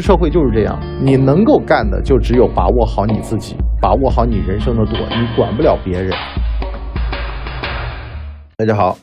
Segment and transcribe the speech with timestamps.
[0.00, 6.10] 社会就是这样，你能够干的就只有把握好你自己，把握好你人生的舵，你管不了别人。
[8.56, 8.96] 大家好，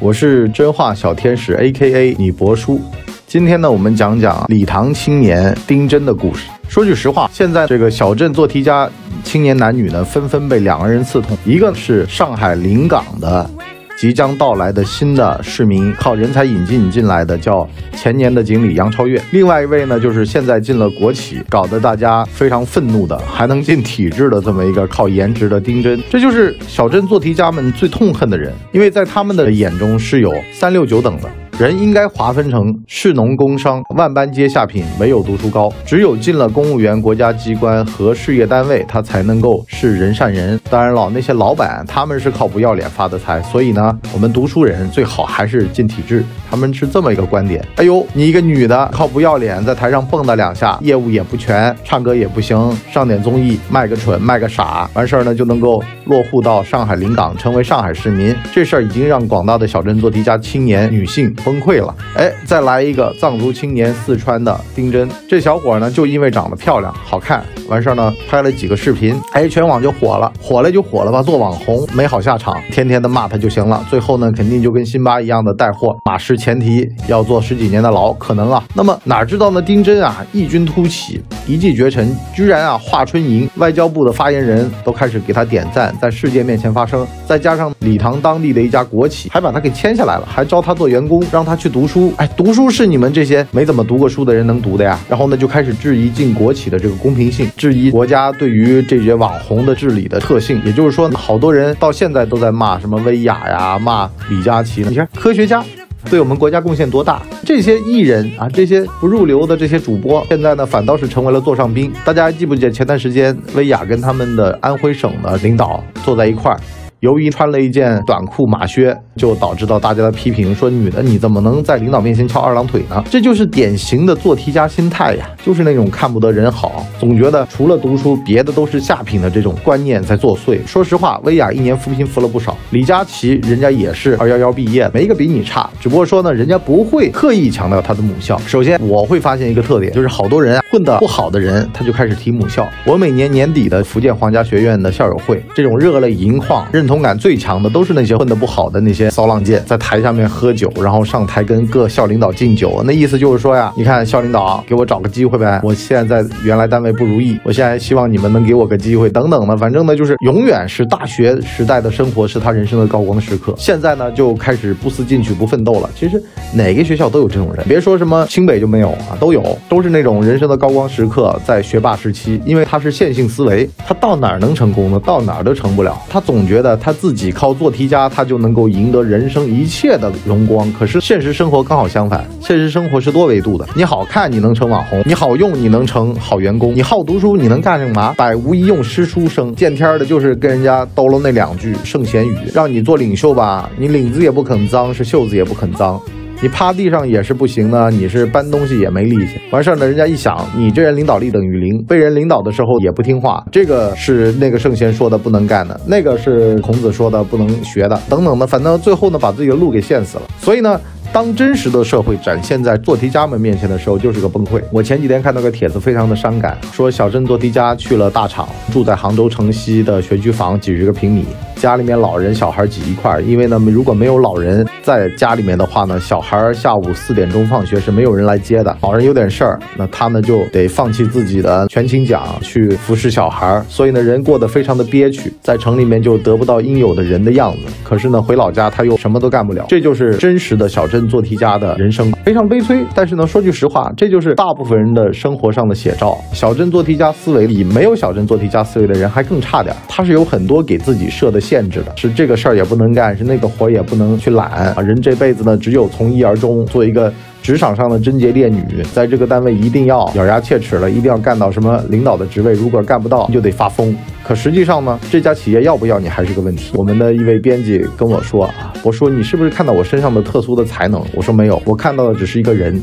[0.00, 2.80] 我是真话小天使 A.K.A 李博叔。
[3.26, 6.48] 今天呢，我们讲讲礼堂青年丁真的故事。
[6.68, 8.88] 说句实话，现在这个小镇做题家
[9.24, 13.48] 青年男女呢，纷纷被两个人刺痛，一个是上海临港的。
[13.96, 19.20] 即将到来的新的市民，靠人才引进进来的，叫前年的经理杨超越。
[19.30, 25.98] 另外一位呢，就是现在进了国企，搞得大家非常愤怒的，还能进体制的这么一个靠颜值的丁真。
[26.10, 31.30] 这就是小镇做题家们最痛恨的人，因为在他们的眼中是有三六九等的。
[31.58, 35.72] 人应该划分成士农工商，万般皆下品，唯有读书高。
[35.86, 40.60] 只有进了公务员、国家机关和事业单位，他才能够是人上人。
[40.68, 46.22] 当然了，那些老板他们是靠不要脸发的财，所以呢，我们读书人最好还是进体制。
[46.50, 47.66] 他们是这么一个观点。
[47.76, 58.36] 哎呦，你一个女的靠不要脸在台上蹦跶两下，业务也不全，唱歌也不行，上点综艺卖个蠢卖个傻，完事儿呢就能够落户到上海临港，成为上海市民。
[58.52, 61.34] 这事儿已经让广大的小镇做题家青年女性。
[61.46, 78.64] 崩溃了，哎，再来一个藏族青年四川的丁真，这小伙呢就因为长得漂亮好看，完事儿呢拍了几个视频，哎，全网就火了，火了就火了吧，做网红没好下场，天天的骂他就行了，最后呢肯定就跟辛巴一样的带货，马失前蹄要坐十几年的牢，可能啊。
[78.74, 91.22] 那么哪知道呢，丁真啊异军突起，一骑绝尘，居然啊华春莹外交部的发言人都开始给他点赞，在世界面前发声，再加上礼堂当地的一家国企还把他给签下来了，还招他做员工。
[91.32, 94.98] 让他去读书，哎，读书是你们这些没怎么读过书的人能读的呀？
[95.08, 100.60] 然后呢，就开始质疑进国企的这个公平性，质疑国家对于这些网红的治理的特性。
[100.64, 104.82] 也就是说，好多人到现在都在骂什么薇娅呀，骂李佳琦。
[104.82, 105.62] 你看，科学家
[106.08, 107.20] 对我们国家贡献多大？
[107.44, 111.92] 这些艺人啊，这些不入流的这些主播，现在呢，反倒是成为了座上宾。
[112.04, 116.60] 大家还记不记得前段时间，薇娅跟他们的安徽省的领导坐在一块儿？
[117.00, 123.02] 由于穿了一件短裤马靴，就导致到大家的批评，说女的你怎么能在领导面前翘二郎腿呢？
[123.10, 130.64] 这就是典型的做题家心态呀，就是那种看不得人好，总觉得除了读书，别的都是下品的这种观念在作祟。
[130.66, 138.40] 说实话，薇娅一年扶贫扶了不少，李佳琦人家也是二幺幺毕业，没一个比你差，只不过说呢，人家不会刻意强调他的母校。
[138.46, 142.66] 首先，我会发现一个特点，就是好多人混得不好的人，他就开始提母校。
[142.86, 146.86] 我每年年底的福建皇家学院的校友会，这种热泪盈眶、认。
[146.86, 152.82] 同感最强的都是那些混得不好的那些骚浪贱，在台下面喝酒，然后上台跟各校领导敬酒。
[152.84, 159.56] 那意思就是说呀，你看校领导给我找个机会呗，我现在在原来单位不如意，我现在希望你们能给我个机会，等等的。
[159.56, 163.54] 反正呢，就是永远是大学时代的生活是他人生的高光时刻。
[163.56, 165.90] 现在呢，就开始不思进取、不奋斗了。
[165.94, 166.22] 其实
[166.54, 175.00] 哪个学校都有这种人，别说什么清北就没有啊，都有，都是那种人生的高光时刻在学霸时期，因为他是线性思维，他到哪儿能成功呢？
[175.04, 176.00] 到哪儿都成不了。
[176.08, 176.76] 他总觉得。
[176.78, 180.72] 他自己靠做题家，他就能够赢得人生一切的荣光。
[180.72, 183.66] 可是现实生活刚好相反，现实生活是多维度的。
[183.74, 188.14] 你好看，你能成网红；你好用，你能成好员工；你好读书，你能干什么？
[188.16, 189.54] 百无一用诗书生。
[189.54, 196.00] 见天儿的就是跟人家兜了那两句圣贤语，让你做领袖吧，你领子也不肯脏，是袖子也不肯脏。
[196.42, 199.40] 你趴地上也是不行呢，你是搬东西也没力气。
[199.50, 210.24] 完事儿呢，人家一想，你这人领导力等于零，被人领导的时候也不听话，这个是那个圣贤说的不能干的，那个是孔子说的不能学的，等等的，反正最后呢，把自己的路给陷死了。
[210.38, 210.80] 所以呢。
[211.16, 214.60] 当真实的社会展现在做题家们面前的时候，就是个崩溃。
[214.70, 223.18] 我前几天看到个帖子，非常的伤感，说小镇做题家去了大厂，住在杭州城西的学区房，几十个平米，家里面老人小孩挤一块。
[223.22, 228.76] 因为呢，如果没有老人在家里面的话呢，小孩下午四点钟放学是没有人来接的。
[228.82, 237.60] 老人有点事儿，那他呢就得放弃自己的全勤奖去服侍小孩，所以呢，人过得非常的憋屈，在城里面就得不到应有的人的样子。
[237.82, 241.05] 可是呢，回老家他又什么都干不了，这就是真实的小镇。
[241.06, 246.16] 做题家的人生非常悲催，但是呢，说句实话，这就是大部分人的生活上的写照。
[246.32, 254.82] 小镇做题家思维比没有小镇做题家思维的人还更差点，他是有很多给自己设的限制的，是这个事儿也不能干，是那个活也不能去揽啊。
[254.82, 263.96] 人这辈子呢，只有从一而终，做一个职场上的贞洁烈女，在这个单位一定要咬牙切齿了，一定要干到什么领导的职位，如果干不到，你就得发疯。
[264.24, 266.72] 可实际上呢，这家企业要不要你还是个问题。
[266.74, 271.00] 我们的一位编辑跟我说啊，我说你是不是看到我身上的特殊的才能？
[271.14, 272.80] 我说没有，我看到的只是一个人。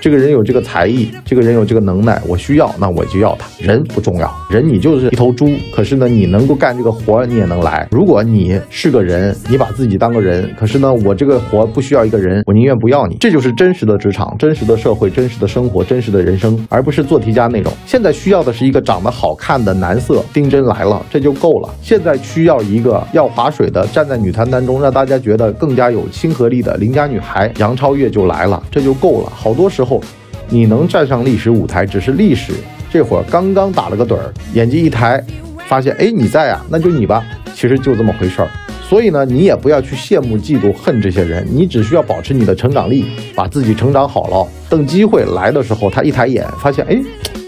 [0.00, 3.46] 这个人有这个才艺，这个人有这个能耐，我需要，那我就要他。
[3.58, 7.86] 人不重要，人你就是一头猪，可是呢，你能够干这个活，你也能来。
[7.90, 13.16] 如果你是个人，你把自己当个人，可是呢，我这个活不需要一个人，我宁愿不要你。
[13.18, 17.72] 这就是真实的职场，真实的社会，真实的生活，真实的人生，而不是做题家那种。
[17.86, 21.68] 现在需要的是一个长得好看的男色，丁真来了，这就够了。
[21.80, 29.32] 现在需要一个要划水的，站在女团当中，让大家觉得更加有亲和力的邻家女孩杨超越就来了，这就够了。
[29.34, 30.02] 好多时候，后
[30.48, 32.52] 你能站上历史舞台，只是历史
[32.90, 35.24] 这会儿刚刚打了个盹儿，眼睛一抬，
[35.68, 37.24] 发现哎你在啊，那就你吧。
[37.54, 38.50] 其实就这么回事儿。
[38.82, 44.46] 所以呢，你也不要去羡慕、嫉妒、恨这些人，你只需要保持你的成长力，把自己成长好了。
[44.68, 47.00] 等机会来的时候，他一抬眼发现，哎。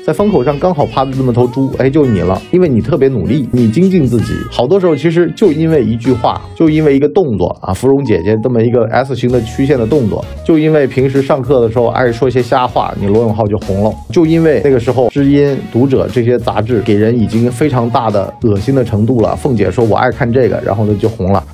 [0.08, 4.32] 在风口上刚好趴着这么头猪，哎，就你了，因为你特别努力，你精进自己。
[4.50, 13.92] 好多时候其实就因为一句话，就因为一个动作啊，芙蓉姐姐这么一个 S 型的曲线的动作，就因为平时上课的时候爱说些瞎话，你罗永浩就红了。
[14.10, 21.44] 就因为那个时候知音、读者这些杂志给人已经非常大的恶心的程度了，凤姐说我爱看这个，然后呢就红了。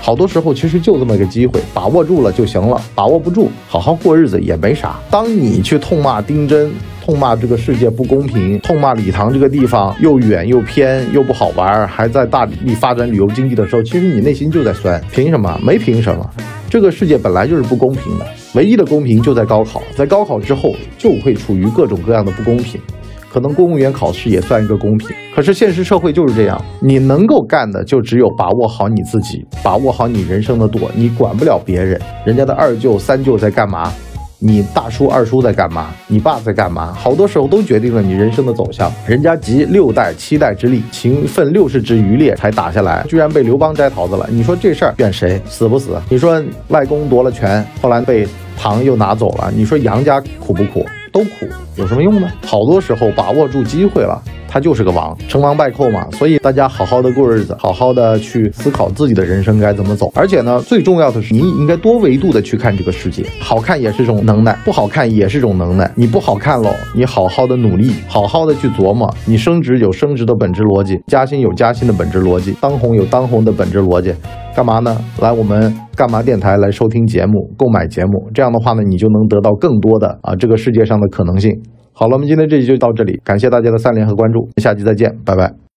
[0.00, 4.98] 好多时候其实就这么个机会，把握住了就行了，把握不住，好好过日子也没啥。
[5.08, 6.72] 当你去痛骂丁真。
[7.10, 15.02] 痛骂这个世界不公平，痛骂礼堂这个地方又远又偏又不好玩，还在大力发展旅游经济的时候，其实你内心就在酸。
[15.10, 15.60] 凭什么？
[15.60, 16.24] 没凭什么。
[16.68, 18.24] 这个世界本来就是不公平的，
[18.54, 22.80] 唯一的公平就在高考，在高考之后就会处于各种各样的不公平。
[23.28, 32.00] 可能公务员考试也算一个公平，可是现实社会就是这样，你能够干的就只有把握好你自己，把握好你人生的舵，你管不了别人。
[32.24, 33.92] 人家的二舅三舅在干嘛？
[34.42, 35.90] 你大叔二叔在干嘛？
[36.06, 36.94] 你爸在干嘛？
[36.94, 38.90] 好多时候都决定了你人生的走向。
[39.06, 44.26] 人家集六代七代之力，勤奋六十之余烈才打下来，居然被刘邦摘桃子了。
[44.30, 45.38] 你说这事儿怨谁？
[45.44, 46.00] 死不死？
[46.08, 48.26] 你说外公夺了权，后来被
[48.56, 49.52] 唐又拿走了。
[49.54, 50.86] 你说杨家苦不苦？
[51.12, 51.46] 都苦，
[51.76, 52.26] 有什么用呢？
[52.46, 54.22] 好多时候把握住机会了。
[54.50, 60.10] 他就是个王，成王败寇嘛，所以大家好好的过日子，好好的去思考自己的人生该怎么走。
[60.12, 65.88] 而且呢，最重要的是，你应该多维度的去看这个世界，好看也是种能耐，不好看也是种能耐。
[65.94, 69.08] 你不好看喽，你好好的努力，好好的去琢磨。
[69.24, 74.12] 你升职有升职的本质逻辑，加薪有加薪的本质逻辑，当红有当红的本质逻辑。
[74.52, 74.98] 干嘛呢？
[75.20, 78.28] 来我们干嘛电台来收听节目，购买节目。
[78.34, 81.52] 这样的话呢，你就能得到更多的啊这个世界上的可能性。
[82.00, 85.69] 好了，我们今天这集就到这里，感谢大家的三连和关注，下期再见，拜拜。